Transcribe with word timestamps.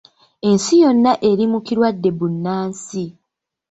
Ensi 0.49 0.75
yonna 0.83 1.11
eri 1.29 1.45
mu 1.51 1.59
kirwadde 1.65 2.09
bbunansi. 2.13 3.03